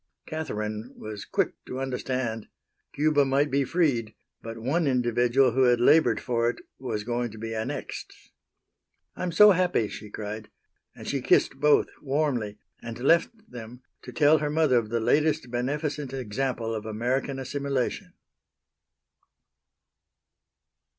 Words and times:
Catherine 0.25 0.95
was 0.97 1.25
quick 1.25 1.63
to 1.67 1.79
understand: 1.79 2.47
Cuba 2.91 3.23
might 3.23 3.51
be 3.51 3.63
freed, 3.63 4.15
but 4.41 4.57
one 4.57 4.87
individual 4.87 5.51
who 5.51 5.65
had 5.65 5.79
labored 5.79 6.19
for 6.19 6.49
it 6.49 6.59
was 6.79 7.03
going 7.03 7.29
to 7.29 7.37
be 7.37 7.53
annexed. 7.53 8.11
"I'm 9.15 9.31
so 9.31 9.51
happy!" 9.51 9.87
she 9.89 10.09
cried. 10.09 10.49
And 10.95 11.07
she 11.07 11.21
kissed 11.21 11.59
both 11.59 11.85
warmly 12.01 12.57
and 12.81 12.97
left 12.99 13.29
them 13.51 13.83
to 14.01 14.11
tell 14.11 14.39
her 14.39 14.49
mother 14.49 14.77
of 14.79 14.89
the 14.89 14.99
latest 14.99 15.51
beneficent 15.51 16.13
example 16.13 16.73
of 16.73 16.87
American 16.87 17.37
assimilation. 17.37 18.13